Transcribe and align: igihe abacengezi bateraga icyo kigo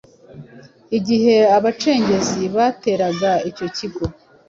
igihe 0.97 1.35
abacengezi 1.57 2.41
bateraga 2.55 3.31
icyo 3.49 3.67
kigo 3.77 4.03